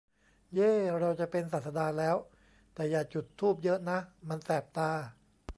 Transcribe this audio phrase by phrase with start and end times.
[0.53, 0.73] เย้!
[0.99, 2.15] เราจะเป็นศาสดาแล้ว!
[2.73, 4.91] แต่อย่าจุดธูปเยอะนะ มันแสบตา